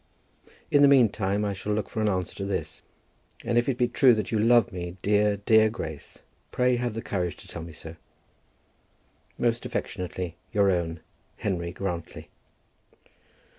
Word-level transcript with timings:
In 0.71 0.81
the 0.81 0.87
meantime 0.87 1.45
I 1.45 1.53
shall 1.53 1.73
look 1.73 1.87
for 1.87 2.01
an 2.01 2.09
answer 2.09 2.33
to 2.37 2.43
this; 2.45 2.81
and 3.45 3.55
if 3.55 3.69
it 3.69 3.77
be 3.77 3.87
true 3.87 4.15
that 4.15 4.31
you 4.31 4.39
love 4.39 4.71
me, 4.71 4.97
dear, 5.03 5.37
dear 5.37 5.69
Grace, 5.69 6.17
pray 6.49 6.77
have 6.77 6.95
the 6.95 7.03
courage 7.03 7.35
to 7.37 7.47
tell 7.47 7.61
me 7.61 7.71
so. 7.71 7.95
Most 9.37 9.63
affectionately 9.63 10.37
your 10.51 10.71
own, 10.71 11.01
HENRY 11.37 11.71
GRANTLY. 11.73 12.29